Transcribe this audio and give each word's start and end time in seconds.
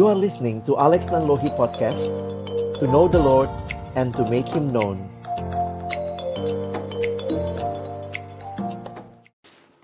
You 0.00 0.08
are 0.08 0.16
listening 0.16 0.64
to 0.64 0.80
Alex 0.80 1.12
Nanlohi 1.12 1.52
Podcast 1.60 2.08
To 2.80 2.88
know 2.88 3.04
the 3.04 3.20
Lord 3.20 3.52
and 4.00 4.16
to 4.16 4.24
make 4.32 4.48
Him 4.48 4.72
known. 4.72 4.96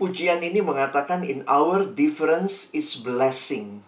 Pujian 0.01 0.41
ini 0.41 0.65
mengatakan 0.65 1.21
in 1.21 1.45
our 1.45 1.85
difference 1.85 2.73
is 2.73 2.97
blessing. 2.97 3.85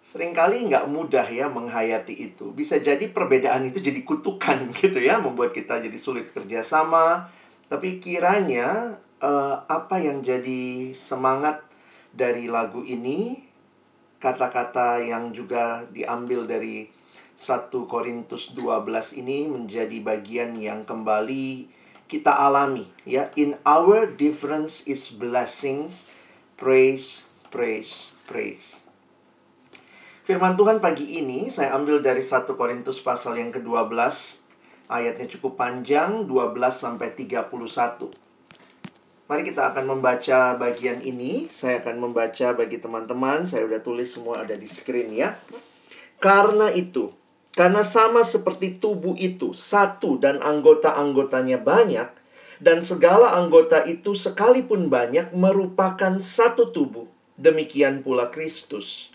Seringkali 0.00 0.72
nggak 0.72 0.88
mudah 0.88 1.28
ya 1.28 1.52
menghayati 1.52 2.32
itu. 2.32 2.56
Bisa 2.56 2.80
jadi 2.80 3.12
perbedaan 3.12 3.68
itu 3.68 3.76
jadi 3.84 4.00
kutukan 4.08 4.56
gitu 4.80 5.04
ya 5.04 5.20
Membuat 5.20 5.52
kita 5.52 5.84
jadi 5.84 6.00
sulit 6.00 6.32
kerjasama. 6.32 7.28
Tapi 7.68 8.00
kiranya 8.00 8.96
uh, 9.20 9.68
apa 9.68 10.00
yang 10.00 10.24
jadi 10.24 10.96
semangat 10.96 11.60
dari 12.08 12.48
lagu 12.48 12.80
ini 12.88 13.51
kata-kata 14.22 15.02
yang 15.02 15.34
juga 15.34 15.82
diambil 15.90 16.46
dari 16.46 16.86
1 17.34 17.74
Korintus 17.90 18.54
12 18.54 19.18
ini 19.18 19.50
menjadi 19.50 19.98
bagian 19.98 20.54
yang 20.54 20.86
kembali 20.86 21.66
kita 22.06 22.30
alami 22.30 22.86
ya. 23.02 23.34
In 23.34 23.58
our 23.66 24.06
difference 24.06 24.86
is 24.86 25.10
blessings. 25.10 26.06
Praise 26.54 27.26
praise 27.50 28.14
praise. 28.30 28.86
Firman 30.22 30.54
Tuhan 30.54 30.78
pagi 30.78 31.18
ini 31.18 31.50
saya 31.50 31.74
ambil 31.74 31.98
dari 31.98 32.22
1 32.22 32.46
Korintus 32.54 33.02
pasal 33.02 33.42
yang 33.42 33.50
ke-12 33.50 33.90
ayatnya 34.86 35.26
cukup 35.26 35.58
panjang 35.58 36.30
12 36.30 36.54
sampai 36.70 37.10
31 37.10 37.50
Mari 39.30 39.46
kita 39.46 39.70
akan 39.70 39.98
membaca 39.98 40.58
bagian 40.58 40.98
ini. 40.98 41.46
Saya 41.48 41.80
akan 41.84 42.10
membaca 42.10 42.52
bagi 42.58 42.82
teman-teman. 42.82 43.46
Saya 43.46 43.64
sudah 43.70 43.82
tulis 43.82 44.08
semua 44.10 44.42
ada 44.42 44.58
di 44.58 44.66
screen 44.66 45.14
ya. 45.14 45.38
Karena 46.22 46.70
itu, 46.70 47.10
karena 47.54 47.82
sama 47.82 48.22
seperti 48.22 48.78
tubuh 48.78 49.18
itu 49.18 49.50
satu 49.52 50.22
dan 50.22 50.38
anggota-anggotanya 50.38 51.58
banyak, 51.58 52.08
dan 52.62 52.78
segala 52.86 53.34
anggota 53.34 53.82
itu 53.82 54.14
sekalipun 54.14 54.86
banyak 54.86 55.34
merupakan 55.34 56.22
satu 56.22 56.70
tubuh. 56.70 57.10
Demikian 57.34 58.06
pula 58.06 58.30
Kristus. 58.30 59.10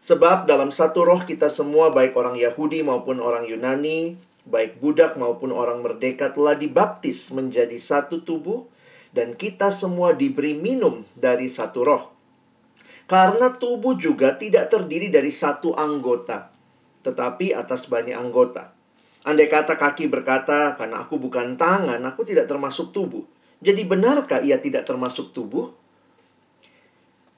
Sebab 0.00 0.48
dalam 0.48 0.72
satu 0.72 1.04
roh 1.04 1.20
kita 1.28 1.52
semua 1.52 1.92
baik 1.92 2.16
orang 2.16 2.40
Yahudi 2.40 2.80
maupun 2.80 3.20
orang 3.20 3.44
Yunani, 3.44 4.16
baik 4.46 4.80
budak 4.80 5.18
maupun 5.20 5.50
orang 5.52 5.82
merdeka 5.82 6.30
telah 6.32 6.56
dibaptis 6.56 7.34
menjadi 7.34 7.76
satu 7.76 8.22
tubuh, 8.22 8.64
dan 9.16 9.32
kita 9.32 9.72
semua 9.72 10.12
diberi 10.12 10.52
minum 10.52 11.00
dari 11.16 11.48
satu 11.48 11.80
roh. 11.80 12.04
Karena 13.08 13.48
tubuh 13.56 13.96
juga 13.96 14.36
tidak 14.36 14.68
terdiri 14.68 15.08
dari 15.08 15.32
satu 15.32 15.72
anggota, 15.72 16.52
tetapi 17.00 17.56
atas 17.56 17.88
banyak 17.88 18.12
anggota. 18.12 18.76
Andai 19.24 19.48
kata 19.48 19.80
kaki 19.80 20.12
berkata, 20.12 20.76
"Karena 20.76 21.00
aku 21.00 21.16
bukan 21.16 21.56
tangan, 21.56 21.98
aku 22.04 22.28
tidak 22.28 22.44
termasuk 22.44 22.92
tubuh." 22.92 23.24
Jadi, 23.64 23.88
benarkah 23.88 24.44
ia 24.44 24.60
tidak 24.60 24.84
termasuk 24.84 25.32
tubuh? 25.32 25.72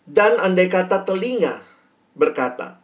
Dan 0.03 0.41
andai 0.41 0.67
kata 0.67 1.07
telinga 1.07 1.63
berkata, 2.13 2.83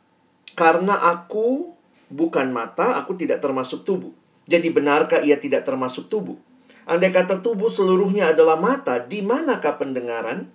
"Karena 0.54 1.02
aku 1.08 1.72
bukan 2.08 2.52
mata, 2.54 3.00
aku 3.00 3.16
tidak 3.18 3.42
termasuk 3.42 3.82
tubuh." 3.82 4.12
Jadi, 4.44 4.68
benarkah 4.72 5.24
ia 5.24 5.40
tidak 5.40 5.68
termasuk 5.68 6.08
tubuh? 6.08 6.36
Andai 6.84 7.12
kata 7.12 7.40
tubuh 7.40 7.72
seluruhnya 7.72 8.36
adalah 8.36 8.60
mata, 8.60 9.00
di 9.00 9.24
manakah 9.24 9.80
pendengaran? 9.80 10.52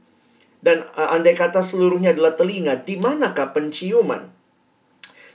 Dan 0.61 0.85
uh, 0.94 1.16
andai 1.16 1.33
kata 1.33 1.66
seluruhnya 1.66 2.13
adalah 2.13 2.38
telinga, 2.38 2.77
di 2.85 3.02
manakah 3.02 3.49
penciuman? 3.49 4.30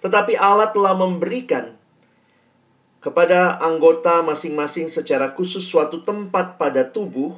Tetapi 0.04 0.38
Allah 0.38 0.70
telah 0.70 0.94
memberikan 0.94 1.74
kepada 3.02 3.58
anggota 3.60 4.22
masing-masing 4.22 4.88
secara 4.88 5.34
khusus 5.34 5.66
suatu 5.66 6.00
tempat 6.00 6.56
pada 6.56 6.86
tubuh 6.86 7.36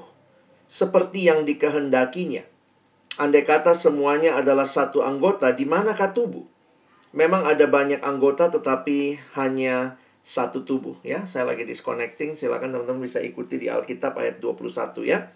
seperti 0.68 1.26
yang 1.26 1.46
dikehendakinya. 1.46 2.44
Andai 3.16 3.48
kata 3.48 3.72
semuanya 3.72 4.36
adalah 4.36 4.68
satu 4.68 5.00
anggota, 5.00 5.48
di 5.56 5.64
manakah 5.64 6.12
tubuh? 6.12 6.44
Memang 7.16 7.48
ada 7.48 7.64
banyak 7.64 8.04
anggota 8.04 8.52
tetapi 8.52 9.16
hanya 9.40 9.96
satu 10.26 10.66
tubuh 10.66 10.98
ya. 11.06 11.22
Saya 11.22 11.46
lagi 11.46 11.62
disconnecting, 11.62 12.34
silakan 12.34 12.74
teman-teman 12.74 13.06
bisa 13.06 13.22
ikuti 13.22 13.62
di 13.62 13.70
Alkitab 13.70 14.18
ayat 14.18 14.42
21 14.42 15.06
ya. 15.06 15.30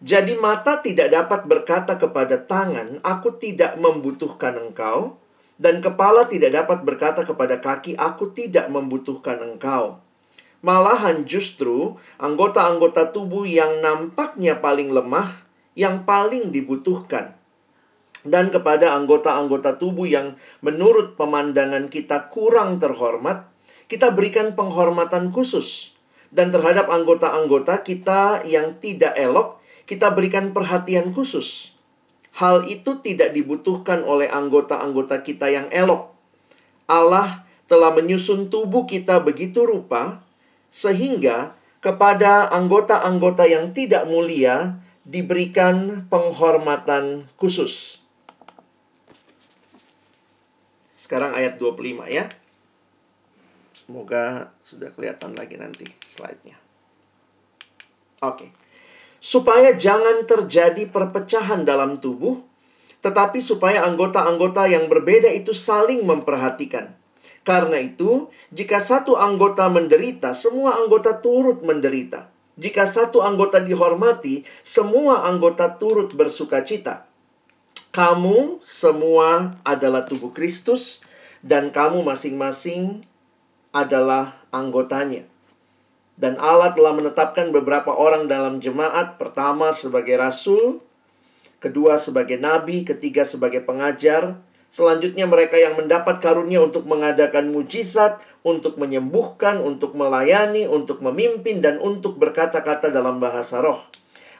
Jadi 0.00 0.38
mata 0.38 0.78
tidak 0.78 1.10
dapat 1.10 1.50
berkata 1.50 1.98
kepada 1.98 2.38
tangan, 2.38 3.02
aku 3.02 3.34
tidak 3.36 3.74
membutuhkan 3.82 4.54
engkau. 4.56 5.18
Dan 5.60 5.84
kepala 5.84 6.24
tidak 6.24 6.56
dapat 6.56 6.88
berkata 6.88 7.20
kepada 7.28 7.60
kaki, 7.60 7.92
aku 7.92 8.32
tidak 8.32 8.72
membutuhkan 8.72 9.44
engkau. 9.44 10.00
Malahan 10.64 11.28
justru 11.28 12.00
anggota-anggota 12.16 13.12
tubuh 13.12 13.44
yang 13.44 13.84
nampaknya 13.84 14.56
paling 14.56 14.88
lemah, 14.88 15.28
yang 15.76 16.08
paling 16.08 16.48
dibutuhkan. 16.48 17.36
Dan 18.24 18.48
kepada 18.48 18.96
anggota-anggota 18.96 19.76
tubuh 19.76 20.08
yang 20.08 20.40
menurut 20.64 21.20
pemandangan 21.20 21.92
kita 21.92 22.32
kurang 22.32 22.80
terhormat, 22.80 23.44
kita 23.90 24.14
berikan 24.14 24.54
penghormatan 24.54 25.34
khusus. 25.34 25.90
Dan 26.30 26.54
terhadap 26.54 26.86
anggota-anggota 26.86 27.82
kita 27.82 28.46
yang 28.46 28.78
tidak 28.78 29.18
elok, 29.18 29.58
kita 29.82 30.14
berikan 30.14 30.54
perhatian 30.54 31.10
khusus. 31.10 31.74
Hal 32.38 32.70
itu 32.70 33.02
tidak 33.02 33.34
dibutuhkan 33.34 34.06
oleh 34.06 34.30
anggota-anggota 34.30 35.26
kita 35.26 35.50
yang 35.50 35.66
elok. 35.74 36.14
Allah 36.86 37.42
telah 37.66 37.90
menyusun 37.90 38.46
tubuh 38.46 38.86
kita 38.86 39.18
begitu 39.26 39.66
rupa, 39.66 40.22
sehingga 40.70 41.58
kepada 41.82 42.46
anggota-anggota 42.54 43.50
yang 43.50 43.74
tidak 43.74 44.06
mulia 44.06 44.78
diberikan 45.02 46.06
penghormatan 46.06 47.26
khusus. 47.34 47.98
Sekarang 50.94 51.34
ayat 51.34 51.58
25 51.58 52.06
ya. 52.06 52.30
Semoga 53.90 54.54
sudah 54.62 54.94
kelihatan 54.94 55.34
lagi 55.34 55.58
nanti 55.58 55.82
slide-nya. 56.06 56.54
Oke. 58.22 58.54
Supaya 59.18 59.74
jangan 59.74 60.22
terjadi 60.30 60.86
perpecahan 60.86 61.66
dalam 61.66 61.98
tubuh, 61.98 62.38
tetapi 63.02 63.42
supaya 63.42 63.82
anggota-anggota 63.82 64.70
yang 64.70 64.86
berbeda 64.86 65.34
itu 65.34 65.50
saling 65.50 66.06
memperhatikan. 66.06 66.94
Karena 67.42 67.82
itu, 67.82 68.30
jika 68.54 68.78
satu 68.78 69.18
anggota 69.18 69.66
menderita, 69.66 70.38
semua 70.38 70.78
anggota 70.78 71.18
turut 71.18 71.58
menderita. 71.66 72.30
Jika 72.62 72.86
satu 72.86 73.26
anggota 73.26 73.58
dihormati, 73.58 74.46
semua 74.62 75.26
anggota 75.26 75.66
turut 75.66 76.14
bersuka 76.14 76.62
cita. 76.62 77.10
Kamu 77.90 78.62
semua 78.62 79.58
adalah 79.66 80.06
tubuh 80.06 80.30
Kristus, 80.30 81.02
dan 81.42 81.74
kamu 81.74 82.06
masing-masing 82.06 83.09
adalah 83.70 84.34
anggotanya. 84.50 85.26
Dan 86.20 86.36
Allah 86.36 86.76
telah 86.76 86.92
menetapkan 86.92 87.48
beberapa 87.48 87.96
orang 87.96 88.28
dalam 88.28 88.60
jemaat, 88.60 89.16
pertama 89.16 89.72
sebagai 89.72 90.20
rasul, 90.20 90.84
kedua 91.64 91.96
sebagai 91.96 92.36
nabi, 92.36 92.84
ketiga 92.84 93.24
sebagai 93.24 93.64
pengajar, 93.64 94.36
selanjutnya 94.68 95.24
mereka 95.24 95.56
yang 95.56 95.80
mendapat 95.80 96.20
karunia 96.20 96.60
untuk 96.60 96.84
mengadakan 96.84 97.48
mujizat, 97.48 98.20
untuk 98.44 98.76
menyembuhkan, 98.76 99.64
untuk 99.64 99.96
melayani, 99.96 100.68
untuk 100.68 101.00
memimpin 101.00 101.64
dan 101.64 101.80
untuk 101.80 102.20
berkata-kata 102.20 102.92
dalam 102.92 103.16
bahasa 103.16 103.64
roh. 103.64 103.80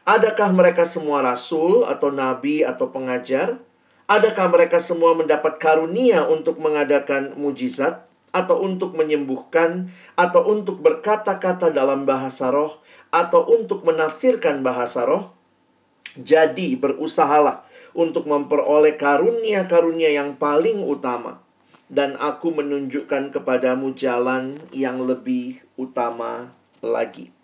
Adakah 0.05 0.53
mereka 0.53 0.85
semua 0.85 1.25
rasul 1.25 1.89
atau 1.89 2.13
nabi 2.13 2.61
atau 2.61 2.93
pengajar? 2.93 3.57
Adakah 4.05 4.53
mereka 4.53 4.83
semua 4.83 5.17
mendapat 5.17 5.57
karunia 5.57 6.29
untuk 6.29 6.61
mengadakan 6.61 7.37
mujizat? 7.41 8.10
Atau 8.31 8.63
untuk 8.63 8.95
menyembuhkan, 8.95 9.91
atau 10.15 10.47
untuk 10.51 10.83
berkata-kata 10.83 11.75
dalam 11.75 12.07
bahasa 12.07 12.51
roh, 12.51 12.79
atau 13.11 13.43
untuk 13.51 13.83
menafsirkan 13.83 14.63
bahasa 14.63 15.07
roh. 15.07 15.35
Jadi, 16.19 16.75
berusahalah 16.75 17.67
untuk 17.95 18.27
memperoleh 18.27 18.95
karunia-karunia 18.95 20.15
yang 20.15 20.39
paling 20.39 20.83
utama, 20.83 21.43
dan 21.91 22.15
aku 22.19 22.55
menunjukkan 22.55 23.35
kepadamu 23.35 23.95
jalan 23.99 24.63
yang 24.71 25.03
lebih 25.03 25.63
utama 25.75 26.55
lagi. 26.83 27.35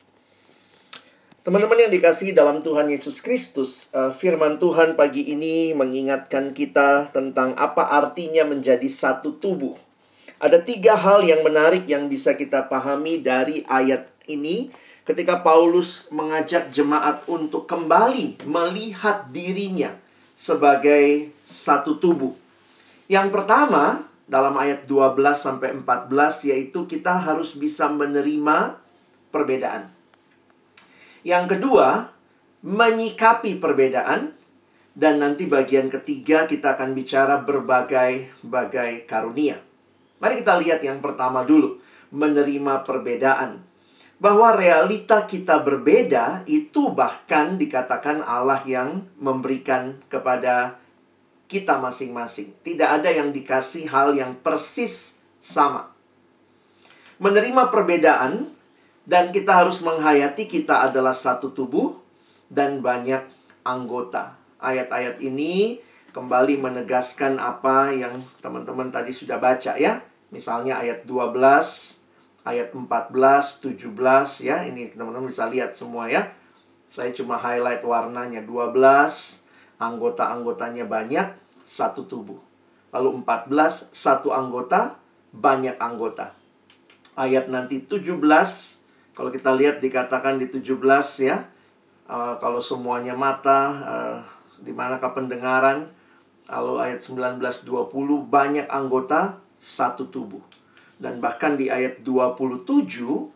Teman-teman 1.46 1.78
yang 1.78 1.94
dikasih 1.94 2.34
dalam 2.34 2.58
Tuhan 2.58 2.90
Yesus 2.90 3.22
Kristus, 3.22 3.86
eh, 3.94 4.10
firman 4.10 4.58
Tuhan 4.58 4.98
pagi 4.98 5.30
ini 5.30 5.70
mengingatkan 5.78 6.50
kita 6.50 7.14
tentang 7.14 7.54
apa 7.54 7.86
artinya 7.86 8.42
menjadi 8.42 8.90
satu 8.90 9.38
tubuh. 9.38 9.85
Ada 10.36 10.60
tiga 10.60 11.00
hal 11.00 11.24
yang 11.24 11.40
menarik 11.40 11.88
yang 11.88 12.12
bisa 12.12 12.36
kita 12.36 12.68
pahami 12.68 13.24
dari 13.24 13.64
ayat 13.64 14.12
ini 14.28 14.68
ketika 15.08 15.40
Paulus 15.40 16.12
mengajak 16.12 16.68
jemaat 16.68 17.24
untuk 17.24 17.64
kembali 17.64 18.44
melihat 18.44 19.32
dirinya 19.32 19.96
sebagai 20.36 21.32
satu 21.48 21.96
tubuh. 21.96 22.36
Yang 23.08 23.32
pertama, 23.32 24.04
dalam 24.28 24.58
ayat 24.60 24.84
12 24.84 25.16
sampai 25.32 25.72
14 25.72 26.50
yaitu 26.52 26.84
kita 26.84 27.16
harus 27.16 27.56
bisa 27.56 27.88
menerima 27.88 28.76
perbedaan. 29.32 29.88
Yang 31.24 31.56
kedua, 31.56 32.12
menyikapi 32.60 33.56
perbedaan 33.56 34.36
dan 34.92 35.16
nanti 35.16 35.48
bagian 35.48 35.88
ketiga 35.88 36.44
kita 36.44 36.76
akan 36.76 36.92
bicara 36.92 37.40
berbagai-bagai 37.40 39.08
karunia. 39.08 39.64
Mari 40.16 40.40
kita 40.40 40.56
lihat 40.56 40.80
yang 40.80 41.04
pertama 41.04 41.44
dulu, 41.44 41.80
menerima 42.12 42.82
perbedaan. 42.86 43.60
Bahwa 44.16 44.56
realita 44.56 45.28
kita 45.28 45.60
berbeda 45.60 46.48
itu 46.48 46.88
bahkan 46.88 47.60
dikatakan 47.60 48.24
Allah 48.24 48.64
yang 48.64 49.04
memberikan 49.20 50.00
kepada 50.08 50.80
kita 51.52 51.76
masing-masing. 51.76 52.56
Tidak 52.64 52.88
ada 52.88 53.12
yang 53.12 53.28
dikasih 53.28 53.92
hal 53.92 54.16
yang 54.16 54.32
persis 54.40 55.20
sama. 55.36 55.92
Menerima 57.20 57.68
perbedaan 57.68 58.48
dan 59.04 59.30
kita 59.30 59.64
harus 59.64 59.84
menghayati 59.84 60.48
kita 60.48 60.90
adalah 60.90 61.12
satu 61.12 61.54
tubuh 61.54 61.94
dan 62.50 62.82
banyak 62.82 63.22
anggota. 63.62 64.34
Ayat-ayat 64.58 65.20
ini 65.20 65.78
kembali 66.16 66.56
menegaskan 66.64 67.36
apa 67.36 67.92
yang 67.92 68.16
teman-teman 68.40 68.88
tadi 68.88 69.12
sudah 69.12 69.36
baca 69.36 69.76
ya. 69.76 70.00
Misalnya 70.32 70.80
ayat 70.80 71.04
12, 71.04 71.36
ayat 72.48 72.72
14, 72.72 73.60
17 73.60 74.40
ya. 74.40 74.64
Ini 74.64 74.96
teman-teman 74.96 75.28
bisa 75.28 75.44
lihat 75.52 75.76
semua 75.76 76.08
ya. 76.08 76.32
Saya 76.88 77.12
cuma 77.12 77.36
highlight 77.36 77.84
warnanya 77.84 78.40
12, 78.48 78.72
anggota-anggotanya 79.76 80.88
banyak, 80.88 81.36
satu 81.68 82.08
tubuh. 82.08 82.40
Lalu 82.96 83.20
14, 83.20 83.92
satu 83.92 84.32
anggota, 84.32 84.96
banyak 85.36 85.76
anggota. 85.76 86.32
Ayat 87.12 87.52
nanti 87.52 87.84
17, 87.84 88.16
kalau 89.12 89.28
kita 89.28 89.52
lihat 89.52 89.84
dikatakan 89.84 90.40
di 90.40 90.48
17 90.48 90.64
ya, 91.20 91.44
uh, 92.08 92.40
kalau 92.40 92.64
semuanya 92.64 93.12
mata, 93.12 93.60
uh, 93.84 94.18
di 94.64 94.72
manakah 94.72 95.12
pendengaran, 95.12 95.92
lalu 96.46 96.78
ayat 96.78 97.02
19, 97.02 97.42
20, 97.42 98.26
banyak 98.26 98.66
anggota, 98.70 99.42
satu 99.58 100.06
tubuh. 100.06 100.42
Dan 100.96 101.20
bahkan 101.20 101.58
di 101.58 101.68
ayat 101.68 102.00
27, 102.00 103.30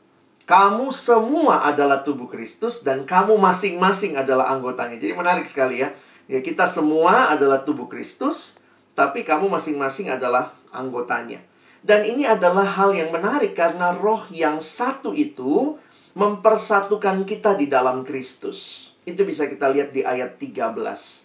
kamu 0.47 0.91
semua 0.91 1.63
adalah 1.67 2.03
tubuh 2.03 2.27
Kristus 2.27 2.83
dan 2.83 3.07
kamu 3.07 3.39
masing-masing 3.39 4.19
adalah 4.19 4.51
anggotanya. 4.51 4.99
Jadi 4.99 5.13
menarik 5.15 5.47
sekali 5.47 5.83
ya. 5.83 5.95
Ya 6.31 6.39
kita 6.43 6.67
semua 6.67 7.35
adalah 7.35 7.67
tubuh 7.67 7.91
Kristus, 7.91 8.55
tapi 8.95 9.27
kamu 9.27 9.51
masing-masing 9.51 10.15
adalah 10.15 10.55
anggotanya. 10.71 11.43
Dan 11.83 12.07
ini 12.07 12.29
adalah 12.29 12.67
hal 12.79 12.95
yang 12.95 13.11
menarik 13.11 13.57
karena 13.57 13.91
roh 13.91 14.23
yang 14.31 14.63
satu 14.63 15.11
itu 15.17 15.75
mempersatukan 16.15 17.25
kita 17.25 17.57
di 17.57 17.67
dalam 17.67 18.07
Kristus. 18.07 18.91
Itu 19.03 19.25
bisa 19.25 19.49
kita 19.49 19.71
lihat 19.73 19.91
di 19.91 20.05
ayat 20.05 20.37
13. 20.39 21.20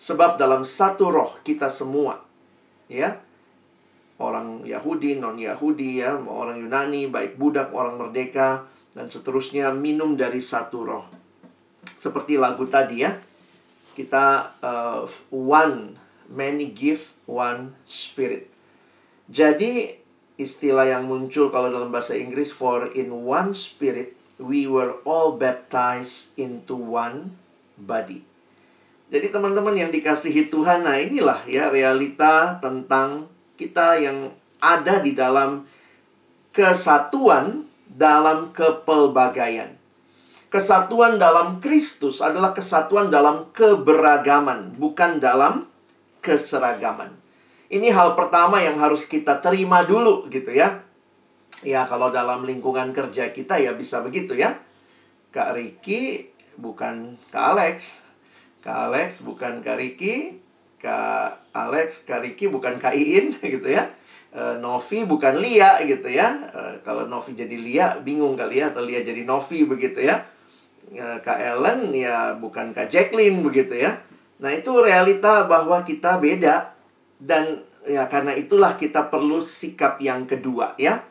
Sebab 0.00 0.40
dalam 0.40 0.64
satu 0.64 1.12
roh 1.12 1.36
kita 1.44 1.68
semua, 1.68 2.24
ya, 2.88 3.20
orang 4.16 4.64
Yahudi, 4.64 5.20
non-Yahudi, 5.20 6.00
ya, 6.00 6.16
orang 6.16 6.56
Yunani, 6.56 7.12
baik 7.12 7.36
budak, 7.36 7.76
orang 7.76 8.00
merdeka, 8.00 8.64
dan 8.96 9.12
seterusnya 9.12 9.68
minum 9.76 10.16
dari 10.16 10.40
satu 10.40 10.78
roh. 10.88 11.04
Seperti 12.00 12.40
lagu 12.40 12.64
tadi 12.64 13.04
ya, 13.04 13.12
kita 13.92 14.56
uh, 14.64 15.04
one, 15.28 16.00
many 16.32 16.72
give 16.72 17.12
one 17.28 17.76
spirit. 17.84 18.48
Jadi 19.28 20.00
istilah 20.40 20.88
yang 20.88 21.04
muncul 21.04 21.52
kalau 21.52 21.68
dalam 21.68 21.92
bahasa 21.92 22.16
Inggris 22.16 22.48
for 22.48 22.88
in 22.96 23.12
one 23.28 23.52
spirit 23.52 24.16
we 24.40 24.64
were 24.64 25.04
all 25.04 25.36
baptized 25.36 26.32
into 26.40 26.72
one 26.72 27.36
body. 27.76 28.29
Jadi 29.10 29.26
teman-teman 29.34 29.74
yang 29.74 29.90
dikasihi 29.90 30.46
Tuhan, 30.46 30.86
nah 30.86 30.94
inilah 30.94 31.42
ya 31.50 31.66
realita 31.66 32.62
tentang 32.62 33.26
kita 33.58 33.98
yang 33.98 34.30
ada 34.62 35.02
di 35.02 35.18
dalam 35.18 35.66
kesatuan 36.54 37.66
dalam 37.90 38.54
kepelbagaian. 38.54 39.74
Kesatuan 40.50 41.18
dalam 41.18 41.58
Kristus 41.58 42.22
adalah 42.22 42.54
kesatuan 42.54 43.10
dalam 43.10 43.50
keberagaman, 43.50 44.78
bukan 44.78 45.18
dalam 45.18 45.66
keseragaman. 46.22 47.14
Ini 47.70 47.94
hal 47.94 48.18
pertama 48.18 48.58
yang 48.58 48.78
harus 48.82 49.06
kita 49.06 49.38
terima 49.38 49.86
dulu 49.86 50.26
gitu 50.26 50.50
ya. 50.50 50.82
Ya 51.62 51.86
kalau 51.86 52.10
dalam 52.10 52.42
lingkungan 52.42 52.90
kerja 52.90 53.30
kita 53.30 53.62
ya 53.62 53.78
bisa 53.78 54.02
begitu 54.02 54.34
ya. 54.34 54.58
Kak 55.30 55.54
Riki 55.54 56.26
bukan 56.58 57.14
Kak 57.30 57.54
Alex. 57.54 57.99
Kak 58.60 58.92
Alex 58.92 59.24
bukan 59.24 59.64
Kak 59.64 59.80
Riki. 59.80 60.36
Kak 60.80 61.52
Alex, 61.52 62.08
Kak 62.08 62.24
Riki 62.24 62.48
bukan 62.48 62.80
Kak 62.80 62.96
Iin 62.96 63.36
gitu 63.56 63.68
ya. 63.68 63.92
E, 64.32 64.56
Novi 64.60 65.04
bukan 65.04 65.36
Lia 65.40 65.80
gitu 65.84 66.08
ya. 66.08 66.48
E, 66.52 66.60
kalau 66.84 67.04
Novi 67.04 67.36
jadi 67.36 67.56
Lia 67.56 68.00
bingung 68.00 68.36
kali 68.36 68.64
ya 68.64 68.72
atau 68.72 68.84
Lia 68.84 69.04
jadi 69.04 69.24
Novi 69.28 69.68
begitu 69.68 70.00
ya. 70.00 70.24
E, 70.88 71.20
Kak 71.20 71.36
Ellen 71.36 71.92
ya 71.92 72.36
bukan 72.36 72.72
Kak 72.72 72.88
Jacqueline 72.88 73.44
begitu 73.44 73.76
ya. 73.76 74.00
Nah, 74.40 74.56
itu 74.56 74.72
realita 74.80 75.44
bahwa 75.44 75.84
kita 75.84 76.16
beda 76.16 76.72
dan 77.20 77.60
ya 77.84 78.08
karena 78.08 78.32
itulah 78.32 78.80
kita 78.80 79.12
perlu 79.12 79.44
sikap 79.44 80.00
yang 80.00 80.24
kedua 80.24 80.72
ya. 80.80 81.04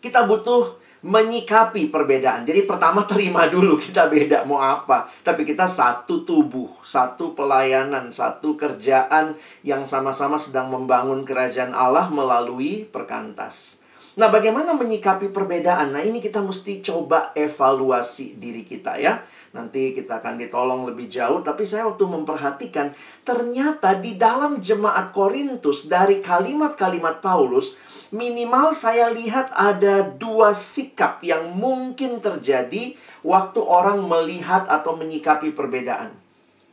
Kita 0.00 0.24
butuh 0.24 0.83
menyikapi 1.04 1.92
perbedaan. 1.92 2.48
Jadi 2.48 2.64
pertama 2.64 3.04
terima 3.04 3.44
dulu 3.44 3.76
kita 3.84 4.08
beda 4.08 4.48
mau 4.48 4.58
apa. 4.58 5.12
Tapi 5.20 5.44
kita 5.44 5.68
satu 5.68 6.24
tubuh, 6.24 6.80
satu 6.80 7.36
pelayanan, 7.36 8.08
satu 8.08 8.56
kerjaan 8.56 9.36
yang 9.60 9.84
sama-sama 9.84 10.40
sedang 10.40 10.72
membangun 10.72 11.22
kerajaan 11.28 11.76
Allah 11.76 12.08
melalui 12.08 12.88
perkantas. 12.88 13.78
Nah, 14.14 14.30
bagaimana 14.30 14.72
menyikapi 14.78 15.34
perbedaan? 15.34 15.90
Nah, 15.90 16.00
ini 16.00 16.22
kita 16.22 16.38
mesti 16.38 16.80
coba 16.80 17.34
evaluasi 17.34 18.38
diri 18.38 18.62
kita 18.62 18.94
ya. 18.96 19.18
Nanti 19.54 19.94
kita 19.94 20.18
akan 20.18 20.34
ditolong 20.34 20.82
lebih 20.82 21.06
jauh, 21.06 21.38
tapi 21.38 21.62
saya 21.62 21.86
waktu 21.86 22.02
memperhatikan 22.10 22.90
ternyata 23.22 23.94
di 23.94 24.18
dalam 24.18 24.58
jemaat 24.58 25.14
Korintus 25.14 25.86
dari 25.86 26.18
kalimat-kalimat 26.18 27.22
Paulus 27.22 27.78
minimal 28.10 28.74
saya 28.74 29.14
lihat 29.14 29.54
ada 29.54 30.10
dua 30.10 30.50
sikap 30.58 31.22
yang 31.22 31.54
mungkin 31.54 32.18
terjadi 32.18 32.98
waktu 33.22 33.62
orang 33.62 34.02
melihat 34.10 34.66
atau 34.66 34.98
menyikapi 34.98 35.54
perbedaan. 35.54 36.10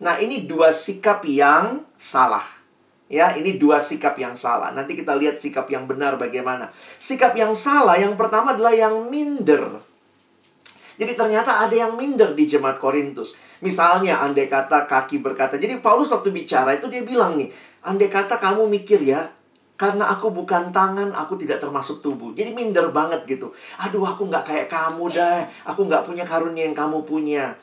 Nah, 0.02 0.18
ini 0.18 0.50
dua 0.50 0.74
sikap 0.74 1.22
yang 1.30 1.86
salah. 2.02 2.44
Ya, 3.12 3.38
ini 3.38 3.62
dua 3.62 3.78
sikap 3.78 4.18
yang 4.18 4.34
salah. 4.34 4.74
Nanti 4.74 4.98
kita 4.98 5.14
lihat 5.14 5.38
sikap 5.38 5.70
yang 5.70 5.86
benar 5.86 6.18
bagaimana. 6.18 6.74
Sikap 6.98 7.38
yang 7.38 7.54
salah 7.54 7.94
yang 8.02 8.18
pertama 8.18 8.58
adalah 8.58 8.74
yang 8.74 9.06
minder. 9.14 9.91
Jadi 11.00 11.14
ternyata 11.16 11.64
ada 11.64 11.76
yang 11.76 11.96
minder 11.96 12.36
di 12.36 12.48
jemaat 12.48 12.80
Korintus. 12.82 13.36
Misalnya 13.64 14.20
andai 14.20 14.50
kata 14.50 14.90
kaki 14.90 15.22
berkata. 15.22 15.56
Jadi 15.56 15.80
Paulus 15.80 16.12
waktu 16.12 16.34
bicara 16.34 16.76
itu 16.76 16.90
dia 16.92 17.06
bilang 17.06 17.38
nih, 17.38 17.52
andai 17.86 18.10
kata 18.10 18.42
kamu 18.42 18.68
mikir 18.68 19.00
ya, 19.06 19.32
karena 19.82 20.14
aku 20.14 20.30
bukan 20.30 20.70
tangan, 20.70 21.10
aku 21.18 21.42
tidak 21.42 21.58
termasuk 21.58 22.06
tubuh. 22.06 22.38
Jadi 22.38 22.54
minder 22.54 22.94
banget 22.94 23.26
gitu. 23.26 23.50
Aduh, 23.82 24.06
aku 24.06 24.30
nggak 24.30 24.46
kayak 24.46 24.68
kamu 24.70 25.10
dah. 25.10 25.42
Aku 25.66 25.90
nggak 25.90 26.06
punya 26.06 26.22
karunia 26.22 26.70
yang 26.70 26.78
kamu 26.78 27.02
punya. 27.02 27.58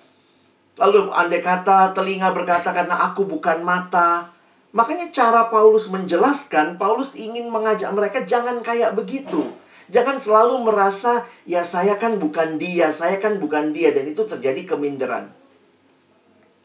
Lalu 0.79 1.11
andai 1.11 1.39
kata 1.39 1.95
telinga 1.95 2.35
berkata 2.35 2.71
karena 2.71 3.07
aku 3.11 3.23
bukan 3.23 3.63
mata. 3.63 4.35
Makanya 4.75 5.11
cara 5.11 5.47
Paulus 5.51 5.87
menjelaskan, 5.91 6.79
Paulus 6.79 7.15
ingin 7.15 7.51
mengajak 7.55 7.91
mereka 7.91 8.23
jangan 8.23 8.63
kayak 8.63 8.95
begitu. 8.95 9.58
Jangan 9.89 10.21
selalu 10.21 10.69
merasa, 10.69 11.25
ya 11.49 11.65
saya 11.65 11.97
kan 11.97 12.21
bukan 12.21 12.61
dia, 12.61 12.93
saya 12.93 13.17
kan 13.17 13.41
bukan 13.41 13.73
dia. 13.73 13.89
Dan 13.89 14.05
itu 14.13 14.21
terjadi 14.29 14.77
keminderan. 14.77 15.33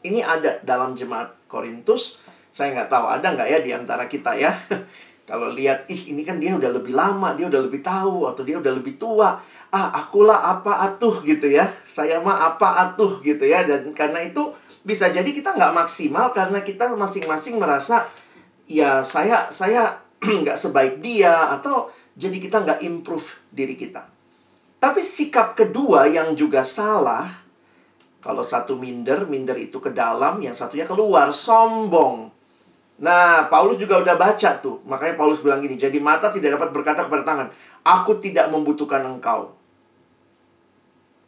Ini 0.04 0.20
ada 0.20 0.60
dalam 0.60 0.92
jemaat 0.92 1.32
Korintus. 1.48 2.20
Saya 2.52 2.76
nggak 2.76 2.92
tahu, 2.92 3.08
ada 3.08 3.26
nggak 3.32 3.48
ya 3.48 3.58
di 3.64 3.70
antara 3.72 4.04
kita 4.04 4.36
ya. 4.36 4.52
Kalau 5.28 5.48
lihat, 5.56 5.88
ih 5.88 6.12
ini 6.12 6.20
kan 6.20 6.36
dia 6.36 6.52
udah 6.52 6.68
lebih 6.68 6.92
lama, 6.92 7.32
dia 7.32 7.48
udah 7.48 7.64
lebih 7.64 7.80
tahu, 7.80 8.28
atau 8.28 8.44
dia 8.44 8.60
udah 8.60 8.72
lebih 8.76 9.00
tua. 9.00 9.40
Ah, 9.72 9.88
akulah 9.90 10.44
apa 10.54 10.84
atuh 10.84 11.24
gitu 11.24 11.48
ya. 11.48 11.64
Saya 11.88 12.20
mah 12.20 12.52
apa 12.52 12.92
atuh 12.92 13.24
gitu 13.24 13.48
ya. 13.48 13.64
Dan 13.64 13.96
karena 13.96 14.20
itu 14.20 14.52
bisa 14.84 15.08
jadi 15.08 15.26
kita 15.26 15.56
nggak 15.56 15.72
maksimal 15.72 16.36
karena 16.36 16.60
kita 16.60 16.92
masing-masing 16.92 17.56
merasa, 17.56 18.04
ya 18.68 19.00
saya 19.00 19.48
saya 19.48 20.04
nggak 20.44 20.60
sebaik 20.60 21.00
dia 21.00 21.48
atau 21.56 21.88
jadi 22.14 22.36
kita 22.38 22.62
nggak 22.62 22.80
improve 22.86 23.26
diri 23.50 23.74
kita. 23.74 24.06
Tapi 24.78 25.00
sikap 25.02 25.58
kedua 25.58 26.06
yang 26.06 26.36
juga 26.38 26.62
salah, 26.62 27.26
kalau 28.22 28.46
satu 28.46 28.78
minder, 28.78 29.26
minder 29.26 29.56
itu 29.58 29.82
ke 29.82 29.90
dalam, 29.90 30.38
yang 30.38 30.54
satunya 30.54 30.86
keluar, 30.86 31.34
sombong. 31.34 32.30
Nah, 33.02 33.50
Paulus 33.50 33.82
juga 33.82 33.98
udah 33.98 34.14
baca 34.14 34.50
tuh. 34.62 34.78
Makanya 34.86 35.18
Paulus 35.18 35.42
bilang 35.42 35.58
gini, 35.58 35.74
jadi 35.74 35.98
mata 35.98 36.30
tidak 36.30 36.60
dapat 36.60 36.70
berkata 36.70 37.04
kepada 37.04 37.26
tangan, 37.26 37.48
aku 37.82 38.22
tidak 38.22 38.46
membutuhkan 38.54 39.02
engkau. 39.02 39.56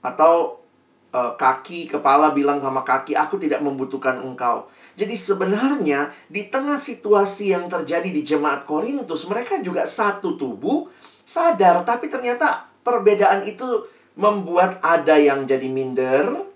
Atau 0.04 0.62
e, 1.10 1.20
kaki, 1.34 1.90
kepala 1.90 2.30
bilang 2.30 2.62
sama 2.62 2.86
kaki, 2.86 3.18
aku 3.18 3.36
tidak 3.42 3.58
membutuhkan 3.64 4.22
engkau. 4.22 4.70
Jadi 4.96 5.12
sebenarnya 5.12 6.08
di 6.26 6.48
tengah 6.48 6.80
situasi 6.80 7.52
yang 7.52 7.68
terjadi 7.68 8.08
di 8.08 8.24
jemaat 8.24 8.64
Korintus, 8.64 9.28
mereka 9.28 9.60
juga 9.60 9.84
satu 9.84 10.40
tubuh, 10.40 10.88
sadar, 11.20 11.84
tapi 11.84 12.08
ternyata 12.08 12.72
perbedaan 12.80 13.44
itu 13.44 13.84
membuat 14.16 14.80
ada 14.80 15.20
yang 15.20 15.44
jadi 15.44 15.68
minder, 15.68 16.48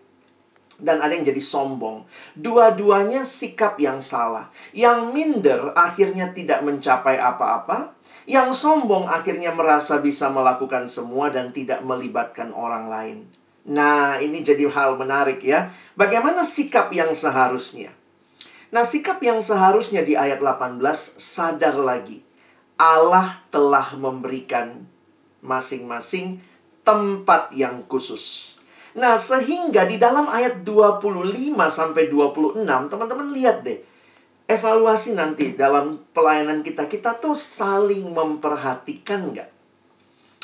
dan 0.81 1.05
ada 1.05 1.13
yang 1.13 1.29
jadi 1.29 1.43
sombong. 1.45 2.09
Dua-duanya 2.33 3.23
sikap 3.23 3.77
yang 3.77 4.01
salah. 4.01 4.49
Yang 4.73 5.13
minder 5.13 5.61
akhirnya 5.77 6.33
tidak 6.33 6.65
mencapai 6.65 7.21
apa-apa. 7.21 7.93
Yang 8.25 8.57
sombong 8.65 9.05
akhirnya 9.09 9.53
merasa 9.53 10.01
bisa 10.01 10.33
melakukan 10.33 10.89
semua 10.89 11.29
dan 11.29 11.53
tidak 11.53 11.85
melibatkan 11.85 12.53
orang 12.57 12.89
lain. 12.89 13.19
Nah, 13.69 14.17
ini 14.17 14.41
jadi 14.41 14.65
hal 14.73 14.97
menarik 14.97 15.45
ya. 15.45 15.69
Bagaimana 15.93 16.41
sikap 16.49 16.89
yang 16.97 17.13
seharusnya? 17.13 18.00
Nah, 18.71 18.87
sikap 18.87 19.19
yang 19.19 19.43
seharusnya 19.43 20.07
di 20.07 20.15
ayat 20.15 20.39
18 20.39 20.79
sadar 21.19 21.75
lagi. 21.75 22.23
Allah 22.79 23.43
telah 23.51 23.99
memberikan 23.99 24.87
masing-masing 25.43 26.39
tempat 26.87 27.51
yang 27.51 27.83
khusus. 27.91 28.55
Nah, 28.95 29.19
sehingga 29.19 29.87
di 29.87 29.99
dalam 29.99 30.31
ayat 30.31 30.63
25 30.63 31.67
sampai 31.67 32.07
26, 32.11 32.63
teman-teman 32.91 33.29
lihat 33.35 33.67
deh. 33.67 33.83
Evaluasi 34.51 35.15
nanti 35.15 35.55
dalam 35.55 36.03
pelayanan 36.11 36.63
kita, 36.63 36.91
kita 36.91 37.19
tuh 37.23 37.39
saling 37.39 38.11
memperhatikan 38.11 39.31
nggak? 39.31 39.51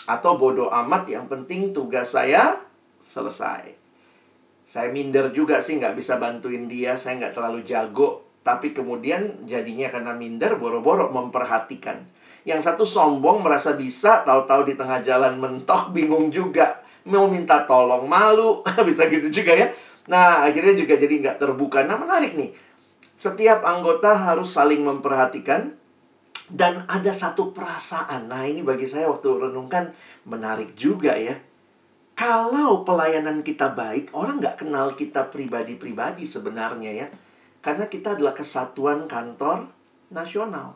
Atau 0.06 0.38
bodoh 0.38 0.70
amat, 0.70 1.10
yang 1.10 1.26
penting 1.26 1.74
tugas 1.74 2.14
saya 2.14 2.58
selesai. 3.02 3.85
Saya 4.66 4.90
minder 4.90 5.30
juga 5.30 5.62
sih 5.62 5.78
nggak 5.78 5.94
bisa 5.94 6.18
bantuin 6.18 6.66
dia, 6.66 6.98
saya 6.98 7.22
nggak 7.22 7.38
terlalu 7.38 7.62
jago. 7.62 8.26
Tapi 8.42 8.74
kemudian 8.74 9.46
jadinya 9.46 9.86
karena 9.86 10.10
minder, 10.10 10.58
boro-boro 10.58 11.06
memperhatikan. 11.14 12.02
Yang 12.42 12.66
satu 12.66 12.82
sombong 12.82 13.46
merasa 13.46 13.78
bisa, 13.78 14.26
tahu-tahu 14.26 14.66
di 14.66 14.74
tengah 14.74 15.06
jalan 15.06 15.38
mentok, 15.38 15.94
bingung 15.94 16.34
juga. 16.34 16.82
Mau 17.06 17.30
minta 17.30 17.62
tolong 17.62 18.10
malu 18.10 18.66
bisa 18.90 19.06
gitu 19.06 19.30
juga 19.30 19.54
ya. 19.54 19.70
Nah 20.10 20.42
akhirnya 20.42 20.74
juga 20.74 20.98
jadi 20.98 21.14
nggak 21.14 21.38
terbuka. 21.38 21.86
Nah 21.86 21.94
menarik 21.94 22.34
nih. 22.34 22.50
Setiap 23.14 23.62
anggota 23.62 24.18
harus 24.18 24.50
saling 24.50 24.82
memperhatikan. 24.82 25.78
Dan 26.46 26.86
ada 26.86 27.10
satu 27.10 27.54
perasaan. 27.54 28.30
Nah 28.30 28.46
ini 28.46 28.62
bagi 28.66 28.86
saya 28.86 29.10
waktu 29.10 29.50
renungkan 29.50 29.90
menarik 30.26 30.74
juga 30.74 31.14
ya 31.14 31.34
kalau 32.16 32.82
pelayanan 32.82 33.44
kita 33.44 33.76
baik 33.76 34.10
orang 34.16 34.40
nggak 34.40 34.64
kenal 34.64 34.96
kita 34.96 35.28
pribadi-pribadi 35.28 36.24
sebenarnya 36.24 37.06
ya 37.06 37.08
karena 37.60 37.86
kita 37.86 38.16
adalah 38.16 38.32
kesatuan 38.32 39.04
kantor 39.04 39.68
nasional 40.10 40.74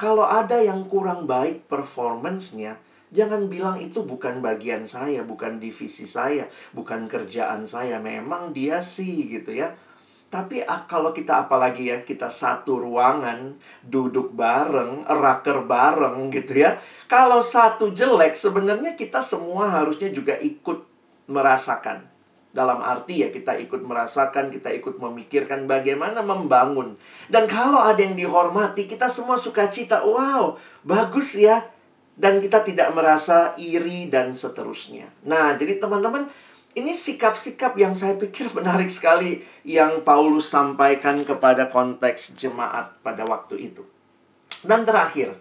kalau 0.00 0.26
ada 0.26 0.58
yang 0.58 0.88
kurang 0.90 1.28
baik 1.30 1.68
performance-nya 1.70 2.80
Jangan 3.14 3.46
bilang 3.46 3.78
itu 3.78 4.02
bukan 4.02 4.42
bagian 4.42 4.90
saya, 4.90 5.22
bukan 5.22 5.62
divisi 5.62 6.02
saya, 6.02 6.50
bukan 6.74 7.06
kerjaan 7.06 7.62
saya. 7.62 8.02
Memang 8.02 8.50
dia 8.50 8.82
sih 8.82 9.30
gitu 9.30 9.54
ya. 9.54 9.70
Tapi 10.34 10.66
ah, 10.66 10.82
kalau 10.90 11.14
kita 11.14 11.46
apalagi 11.46 11.94
ya, 11.94 12.02
kita 12.02 12.26
satu 12.26 12.82
ruangan, 12.82 13.54
duduk 13.86 14.34
bareng, 14.34 15.06
raker 15.06 15.62
bareng 15.62 16.34
gitu 16.34 16.66
ya. 16.66 16.74
Kalau 17.06 17.38
satu 17.38 17.94
jelek, 17.94 18.34
sebenarnya 18.34 18.98
kita 18.98 19.22
semua 19.22 19.70
harusnya 19.70 20.10
juga 20.10 20.34
ikut 20.42 20.82
merasakan. 21.30 22.10
Dalam 22.50 22.82
arti 22.82 23.22
ya 23.22 23.30
kita 23.30 23.54
ikut 23.62 23.86
merasakan, 23.86 24.50
kita 24.50 24.74
ikut 24.74 24.98
memikirkan 24.98 25.70
bagaimana 25.70 26.18
membangun. 26.26 26.98
Dan 27.30 27.46
kalau 27.46 27.78
ada 27.78 28.02
yang 28.02 28.18
dihormati, 28.18 28.90
kita 28.90 29.06
semua 29.06 29.38
suka 29.38 29.70
cita, 29.70 30.02
wow, 30.02 30.58
bagus 30.82 31.38
ya 31.38 31.62
dan 32.14 32.38
kita 32.38 32.62
tidak 32.62 32.94
merasa 32.94 33.58
iri 33.58 34.06
dan 34.06 34.34
seterusnya. 34.34 35.10
Nah, 35.26 35.58
jadi 35.58 35.82
teman-teman, 35.82 36.30
ini 36.74 36.90
sikap-sikap 36.90 37.78
yang 37.78 37.94
saya 37.94 38.18
pikir 38.18 38.50
menarik 38.50 38.90
sekali 38.90 39.42
yang 39.62 40.02
Paulus 40.02 40.50
sampaikan 40.50 41.22
kepada 41.22 41.70
konteks 41.70 42.34
jemaat 42.34 42.98
pada 43.00 43.22
waktu 43.22 43.70
itu. 43.70 43.86
Dan 44.66 44.82
terakhir, 44.82 45.38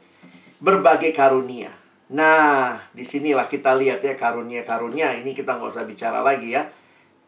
berbagai 0.62 1.10
karunia. 1.18 1.74
Nah, 2.14 2.78
di 2.94 3.02
sinilah 3.02 3.50
kita 3.50 3.74
lihat 3.74 4.06
ya 4.06 4.14
karunia-karunia. 4.14 5.18
Ini 5.18 5.34
kita 5.34 5.58
nggak 5.58 5.74
usah 5.74 5.90
bicara 5.90 6.22
lagi 6.22 6.54
ya. 6.54 6.70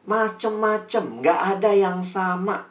Macem-macem, 0.05 1.25
nggak 1.25 1.39
ada 1.57 1.71
yang 1.73 2.05
sama. 2.05 2.69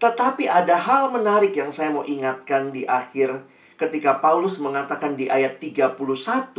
Tetapi 0.00 0.48
ada 0.48 0.80
hal 0.80 1.12
menarik 1.12 1.52
yang 1.52 1.68
saya 1.68 1.92
mau 1.92 2.08
ingatkan 2.08 2.72
di 2.72 2.88
akhir 2.88 3.44
ketika 3.76 4.16
Paulus 4.24 4.56
mengatakan 4.56 5.12
di 5.12 5.28
ayat 5.28 5.60
31 5.60 6.56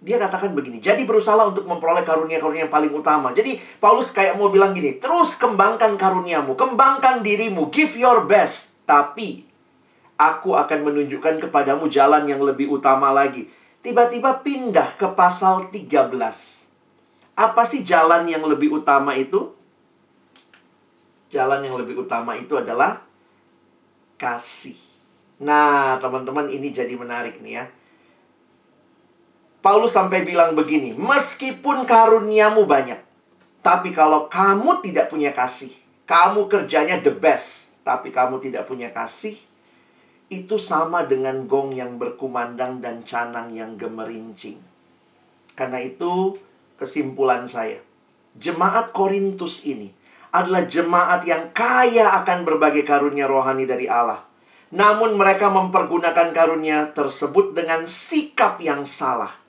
dia 0.00 0.16
katakan 0.16 0.56
begini, 0.56 0.80
jadi 0.80 1.04
berusaha 1.04 1.36
untuk 1.44 1.68
memperoleh 1.68 2.00
karunia-karunia 2.00 2.64
yang 2.64 2.72
paling 2.72 2.88
utama. 2.88 3.36
Jadi 3.36 3.60
Paulus 3.76 4.08
kayak 4.08 4.40
mau 4.40 4.48
bilang 4.48 4.72
gini, 4.72 4.96
terus 4.96 5.36
kembangkan 5.36 6.00
karuniamu, 6.00 6.56
kembangkan 6.56 7.20
dirimu, 7.20 7.68
give 7.68 7.92
your 8.00 8.24
best. 8.24 8.80
Tapi 8.88 9.44
aku 10.16 10.56
akan 10.56 10.88
menunjukkan 10.88 11.44
kepadamu 11.44 11.84
jalan 11.92 12.24
yang 12.24 12.40
lebih 12.40 12.72
utama 12.72 13.12
lagi. 13.12 13.52
Tiba-tiba 13.84 14.40
pindah 14.40 14.96
ke 14.96 15.12
pasal 15.12 15.68
13. 15.68 16.12
Apa 17.36 17.62
sih 17.68 17.84
jalan 17.84 18.24
yang 18.24 18.44
lebih 18.48 18.80
utama 18.80 19.12
itu? 19.16 19.52
Jalan 21.28 21.60
yang 21.64 21.76
lebih 21.76 22.08
utama 22.08 22.36
itu 22.40 22.56
adalah 22.56 23.04
kasih. 24.16 24.76
Nah, 25.40 25.96
teman-teman 26.00 26.52
ini 26.52 26.68
jadi 26.68 26.92
menarik 26.96 27.40
nih 27.40 27.52
ya. 27.56 27.64
Paulus 29.60 29.92
sampai 29.92 30.24
bilang 30.24 30.56
begini, 30.56 30.96
meskipun 30.96 31.84
karuniamu 31.84 32.64
banyak, 32.64 32.96
tapi 33.60 33.92
kalau 33.92 34.28
kamu 34.32 34.80
tidak 34.80 35.12
punya 35.12 35.36
kasih, 35.36 35.68
kamu 36.08 36.48
kerjanya 36.48 36.96
the 37.04 37.12
best, 37.12 37.68
tapi 37.84 38.08
kamu 38.08 38.40
tidak 38.40 38.64
punya 38.64 38.88
kasih, 38.88 39.36
itu 40.32 40.56
sama 40.56 41.04
dengan 41.04 41.44
gong 41.44 41.76
yang 41.76 42.00
berkumandang 42.00 42.80
dan 42.80 43.04
canang 43.04 43.52
yang 43.52 43.76
gemerincing. 43.76 44.56
Karena 45.52 45.84
itu, 45.84 46.40
kesimpulan 46.80 47.44
saya, 47.44 47.84
jemaat 48.40 48.96
Korintus 48.96 49.68
ini 49.68 49.92
adalah 50.32 50.64
jemaat 50.64 51.20
yang 51.28 51.52
kaya 51.52 52.16
akan 52.24 52.48
berbagai 52.48 52.86
karunia 52.88 53.28
rohani 53.28 53.68
dari 53.68 53.90
Allah 53.90 54.30
namun 54.70 55.18
mereka 55.18 55.50
mempergunakan 55.50 56.30
karunia 56.30 56.94
tersebut 56.94 57.58
dengan 57.58 57.90
sikap 57.90 58.62
yang 58.62 58.86
salah. 58.86 59.39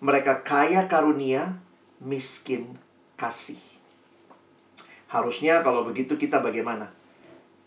Mereka 0.00 0.40
kaya 0.48 0.88
karunia, 0.88 1.60
miskin 2.00 2.80
kasih. 3.20 3.60
Harusnya 5.12 5.60
kalau 5.60 5.84
begitu 5.84 6.16
kita 6.16 6.40
bagaimana? 6.40 6.88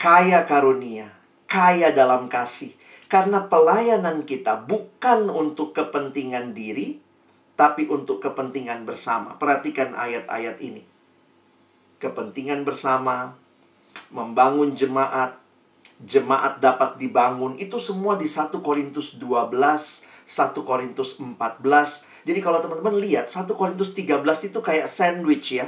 Kaya 0.02 0.42
karunia, 0.50 1.13
kaya 1.46 1.94
dalam 1.94 2.25
kasih. 2.25 2.74
Karena 3.06 3.46
pelayanan 3.46 4.25
kita 4.25 4.66
bukan 4.66 5.30
untuk 5.30 5.78
kepentingan 5.78 6.58
diri, 6.58 6.98
tapi 7.54 7.86
untuk 7.86 8.18
kepentingan 8.18 8.82
bersama. 8.90 9.38
Perhatikan 9.38 9.94
ayat-ayat 9.94 10.58
ini. 10.58 10.82
Kepentingan 12.02 12.66
bersama, 12.66 13.38
membangun 14.10 14.74
jemaat, 14.74 15.38
jemaat 16.02 16.58
dapat 16.58 16.98
dibangun 16.98 17.54
itu 17.62 17.78
semua 17.78 18.18
di 18.18 18.25
1 18.25 18.50
Korintus 18.66 19.22
12, 19.22 20.12
1 20.24 20.56
Korintus 20.63 21.20
14. 21.20 21.60
Jadi 22.24 22.39
kalau 22.39 22.60
teman-teman 22.63 22.96
lihat 23.00 23.27
1 23.27 23.48
Korintus 23.53 23.92
13 23.92 24.24
itu 24.50 24.60
kayak 24.63 24.88
sandwich 24.88 25.60
ya. 25.60 25.68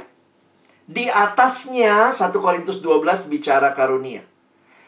Di 0.86 1.10
atasnya 1.10 2.14
1 2.14 2.32
Korintus 2.38 2.80
12 2.80 3.28
bicara 3.28 3.74
karunia. 3.76 4.24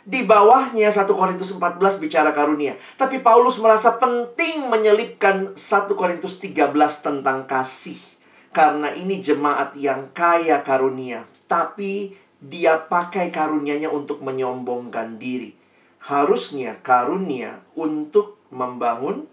Di 0.09 0.25
bawahnya 0.25 0.89
1 0.89 1.05
Korintus 1.13 1.53
14 1.53 2.01
bicara 2.01 2.33
karunia. 2.33 2.81
Tapi 2.97 3.21
Paulus 3.21 3.61
merasa 3.61 4.01
penting 4.01 4.73
menyelipkan 4.73 5.53
1 5.53 5.93
Korintus 5.93 6.41
13 6.41 6.73
tentang 7.05 7.45
kasih. 7.45 8.01
Karena 8.49 8.89
ini 8.97 9.21
jemaat 9.21 9.77
yang 9.77 10.09
kaya 10.17 10.65
karunia. 10.65 11.29
Tapi 11.45 12.17
dia 12.39 12.79
pakai 12.79 13.29
karunianya 13.29 13.91
untuk 13.91 14.25
menyombongkan 14.25 15.21
diri. 15.21 15.53
Harusnya 15.99 16.79
karunia 16.81 17.61
untuk 17.75 18.39
membangun 18.55 19.29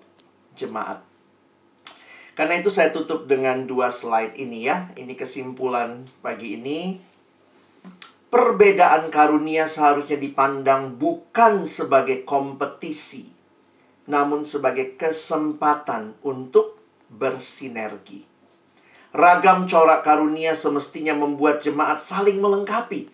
jemaat. 0.56 1.04
Karena 2.36 2.60
itu 2.60 2.68
saya 2.68 2.92
tutup 2.92 3.32
dengan 3.32 3.64
dua 3.64 3.88
slide 3.92 4.36
ini 4.36 4.68
ya. 4.68 4.92
Ini 5.00 5.16
kesimpulan 5.16 6.04
pagi 6.20 6.60
ini. 6.60 6.80
perbedaan 8.36 9.08
karunia 9.16 9.64
seharusnya 9.64 10.20
dipandang 10.20 11.00
bukan 11.00 11.64
sebagai 11.72 12.28
kompetisi, 12.28 13.32
namun 14.12 14.44
sebagai 14.44 15.00
kesempatan 15.00 16.20
untuk 16.20 16.76
bersinergi. 17.08 18.28
Ragam 19.16 19.64
corak 19.64 20.04
karunia 20.04 20.52
semestinya 20.52 21.16
membuat 21.16 21.64
jemaat 21.64 22.04
saling 22.04 22.44
melengkapi. 22.44 23.08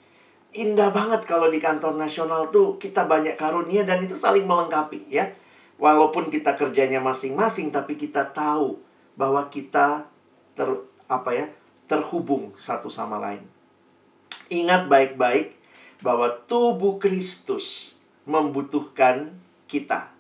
Indah 0.58 0.90
banget 0.90 1.30
kalau 1.30 1.54
di 1.54 1.62
kantor 1.62 1.94
nasional 2.02 2.50
tuh 2.50 2.82
kita 2.82 3.06
banyak 3.06 3.38
karunia 3.38 3.86
dan 3.86 4.02
itu 4.02 4.18
saling 4.18 4.50
melengkapi 4.50 5.06
ya. 5.06 5.30
Walaupun 5.82 6.30
kita 6.30 6.54
kerjanya 6.54 7.02
masing-masing 7.02 7.74
tapi 7.74 7.98
kita 7.98 8.30
tahu 8.30 8.78
bahwa 9.18 9.50
kita 9.50 10.06
ter 10.54 10.70
apa 11.10 11.30
ya 11.34 11.50
terhubung 11.90 12.54
satu 12.54 12.94
sama 12.94 13.18
lain. 13.18 13.42
Ingat 14.54 14.86
baik-baik 14.86 15.58
bahwa 16.06 16.30
tubuh 16.46 17.02
Kristus 17.02 17.98
membutuhkan 18.30 19.34
kita. 19.66 20.14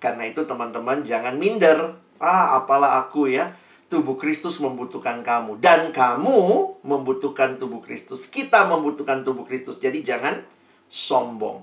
Karena 0.00 0.26
itu 0.26 0.48
teman-teman 0.48 1.04
jangan 1.04 1.36
minder. 1.36 2.00
Ah, 2.16 2.56
apalah 2.56 3.04
aku 3.04 3.28
ya. 3.28 3.52
Tubuh 3.92 4.16
Kristus 4.16 4.56
membutuhkan 4.64 5.20
kamu 5.20 5.60
dan 5.60 5.92
kamu 5.92 6.40
membutuhkan 6.80 7.60
tubuh 7.60 7.84
Kristus. 7.84 8.24
Kita 8.24 8.64
membutuhkan 8.64 9.20
tubuh 9.20 9.44
Kristus. 9.44 9.76
Jadi 9.76 10.00
jangan 10.00 10.40
sombong. 10.88 11.60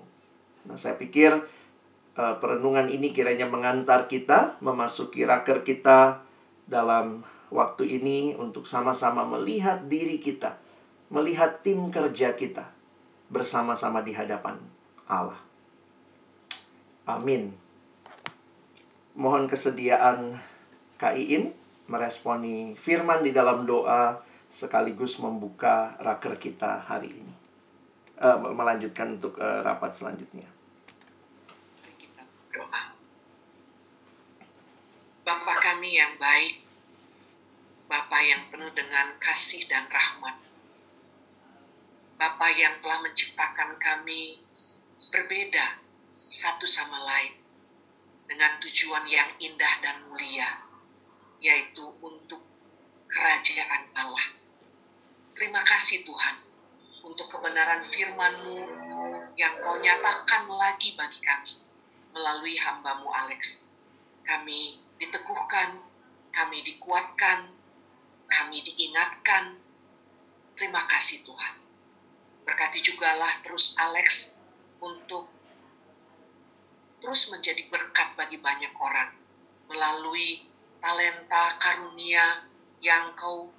Nah, 0.69 0.77
saya 0.77 0.93
pikir 0.93 1.33
uh, 2.19 2.35
perenungan 2.43 2.91
ini 2.91 3.15
kiranya 3.15 3.47
mengantar 3.47 4.11
kita 4.11 4.59
memasuki 4.59 5.23
raker 5.23 5.63
kita 5.63 6.19
dalam 6.67 7.23
waktu 7.49 7.97
ini 7.97 8.35
untuk 8.35 8.67
sama-sama 8.67 9.23
melihat 9.23 9.87
diri 9.87 10.19
kita, 10.19 10.59
melihat 11.07 11.63
tim 11.63 11.87
kerja 11.87 12.35
kita 12.35 12.67
bersama-sama 13.31 14.03
di 14.03 14.11
hadapan 14.11 14.59
Allah. 15.07 15.39
Amin. 17.07 17.55
Mohon 19.17 19.49
kesediaan 19.49 20.37
Kak 20.99 21.17
Iin 21.17 21.55
meresponi 21.89 22.77
firman 22.77 23.25
di 23.25 23.33
dalam 23.33 23.65
doa 23.65 24.21
sekaligus 24.45 25.17
membuka 25.17 25.97
raker 25.97 26.37
kita 26.37 26.85
hari 26.85 27.09
ini. 27.09 27.33
Uh, 28.19 28.51
melanjutkan 28.51 29.15
untuk 29.15 29.39
uh, 29.39 29.63
rapat 29.63 29.95
selanjutnya. 29.95 30.58
Kita 32.59 32.67
doa. 32.67 32.83
Bapa 35.23 35.53
kami 35.63 35.95
yang 35.95 36.19
baik, 36.19 36.59
Bapa 37.87 38.19
yang 38.19 38.51
penuh 38.51 38.67
dengan 38.75 39.15
kasih 39.15 39.63
dan 39.71 39.87
rahmat. 39.87 40.35
Bapa 42.19 42.51
yang 42.51 42.75
telah 42.83 42.99
menciptakan 42.99 43.79
kami 43.79 44.43
berbeda 45.07 45.79
satu 46.27 46.67
sama 46.67 46.99
lain 46.99 47.31
dengan 48.27 48.59
tujuan 48.59 49.07
yang 49.07 49.31
indah 49.39 49.73
dan 49.79 50.03
mulia, 50.11 50.51
yaitu 51.39 51.87
untuk 52.03 52.43
kerajaan 53.07 53.87
Allah. 53.95 54.35
Terima 55.31 55.63
kasih 55.63 56.03
Tuhan 56.03 56.35
untuk 57.07 57.31
kebenaran 57.31 57.87
firman-Mu 57.87 58.59
yang 59.39 59.55
kau 59.63 59.79
nyatakan 59.79 60.51
lagi 60.51 60.99
bagi 60.99 61.23
kami 61.23 61.68
melalui 62.13 62.55
hambamu 62.57 63.07
Alex. 63.25 63.65
Kami 64.25 64.77
diteguhkan, 65.01 65.79
kami 66.33 66.61
dikuatkan, 66.61 67.49
kami 68.29 68.57
diingatkan. 68.61 69.57
Terima 70.53 70.83
kasih 70.85 71.23
Tuhan. 71.23 71.55
Berkati 72.45 72.79
jugalah 72.81 73.31
terus 73.45 73.77
Alex 73.79 74.37
untuk 74.81 75.29
terus 76.99 77.31
menjadi 77.31 77.63
berkat 77.71 78.11
bagi 78.19 78.37
banyak 78.43 78.75
orang 78.75 79.15
melalui 79.69 80.43
talenta 80.81 81.55
karunia 81.61 82.43
yang 82.81 83.13
kau 83.13 83.51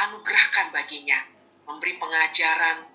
anugerahkan 0.00 0.72
baginya, 0.72 1.20
memberi 1.68 2.00
pengajaran 2.00 2.88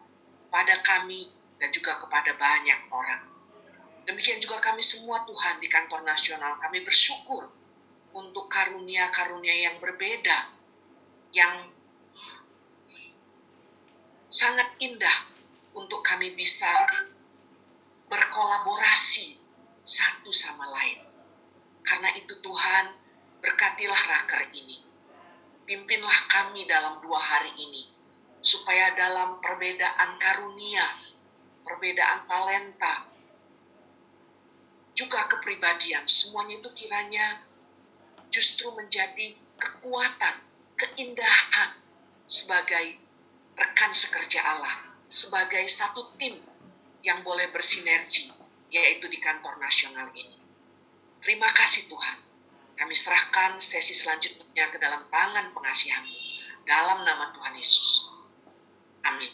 pada 0.50 0.82
kami 0.82 1.30
dan 1.62 1.70
juga 1.70 2.02
kepada 2.02 2.34
banyak 2.36 2.80
orang. 2.89 3.35
Demikian 4.06 4.38
juga 4.38 4.62
kami 4.62 4.86
semua 4.86 5.26
Tuhan 5.26 5.58
di 5.58 5.65
kantor 5.65 6.06
nasional, 6.06 6.62
kami 6.62 6.86
bersyukur 6.86 7.50
untuk 8.13 8.46
karunia-karunia 8.48 9.70
yang 9.70 9.76
berbeda 9.82 10.56
yang 11.36 11.68
sangat 14.32 14.72
indah 14.80 15.18
untuk 15.76 16.00
kami 16.00 16.32
bisa 16.38 16.70
berkolaborasi 18.08 19.36
satu 19.84 20.32
sama 20.32 20.65
lain. 20.70 21.04
Karena 21.86 22.10
itu 22.18 22.34
Tuhan, 22.41 22.86
berkatilah 23.44 24.02
raker 24.10 24.50
ini. 24.58 24.82
Pimpinlah 25.65 26.20
kami 26.30 26.65
dalam 26.65 27.02
dua 27.02 27.20
hari 27.22 27.54
ini. 27.58 27.84
Supaya 28.41 28.94
dalam 28.94 29.41
perbedaan 29.41 30.22
karunia, 30.22 30.86
perbedaan 31.65 32.30
talenta, 32.30 33.05
juga 34.95 35.27
kepribadian, 35.27 36.08
semuanya 36.08 36.63
itu 36.63 36.71
kiranya 36.71 37.43
justru 38.31 38.71
menjadi 38.73 39.36
kekuatan 39.60 40.36
keindahan 40.79 41.69
sebagai 42.25 42.95
rekan 43.60 43.91
sekerja 43.91 44.39
Allah, 44.41 44.75
sebagai 45.12 45.62
satu 45.67 46.15
tim 46.15 46.39
yang 47.03 47.21
boleh 47.21 47.51
bersinergi, 47.51 48.31
yaitu 48.71 49.05
di 49.12 49.19
kantor 49.19 49.60
nasional 49.60 50.10
ini. 50.15 50.39
Terima 51.21 51.47
kasih 51.51 51.91
Tuhan. 51.91 52.17
Kami 52.75 52.91
serahkan 52.91 53.55
sesi 53.63 53.95
selanjutnya 53.95 54.67
ke 54.67 54.77
dalam 54.79 55.08
tangan 55.08 55.55
pengasihanmu. 55.55 56.15
Dalam 56.65 57.05
nama 57.05 57.29
Tuhan 57.29 57.53
Yesus. 57.55 58.10
Amin. 59.05 59.31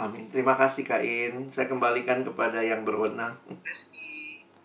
Amin. 0.00 0.26
Terima 0.32 0.56
kasih 0.56 0.82
Kak 0.82 1.04
In. 1.04 1.52
Saya 1.52 1.68
kembalikan 1.68 2.24
kepada 2.24 2.64
yang 2.64 2.88
berwenang. 2.88 3.36
Terima 3.44 3.62
kasih. 3.68 4.05